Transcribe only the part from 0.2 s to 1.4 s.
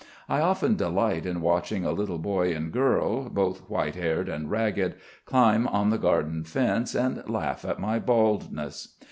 I often delight